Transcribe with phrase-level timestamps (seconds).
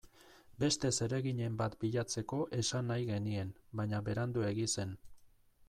[0.61, 4.99] Beste zereginen bat bilatzeko esan nahi genien, baina Beranduegi zen.